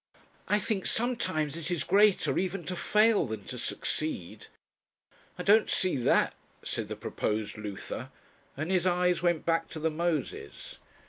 "I 0.47 0.57
think 0.57 0.87
sometimes 0.87 1.55
it 1.55 1.69
is 1.69 1.83
greater 1.83 2.39
even 2.39 2.63
to 2.65 2.75
fail 2.75 3.27
than 3.27 3.43
to 3.43 3.59
succeed." 3.59 4.47
"I 5.37 5.43
don't 5.43 5.69
see 5.69 5.95
that," 5.95 6.33
said 6.63 6.87
the 6.87 6.95
proposed 6.95 7.55
Luther, 7.55 8.09
and 8.57 8.71
his 8.71 8.87
eyes 8.87 9.21
went 9.21 9.45
back 9.45 9.69
to 9.69 9.79
the 9.79 9.91
Moses. 9.91 10.79